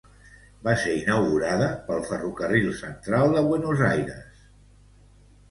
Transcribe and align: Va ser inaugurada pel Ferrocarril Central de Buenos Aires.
Va 0.67 0.71
ser 0.83 0.93
inaugurada 1.01 1.67
pel 1.89 2.01
Ferrocarril 2.07 2.73
Central 2.81 3.37
de 3.37 3.45
Buenos 3.53 3.85
Aires. 3.93 4.43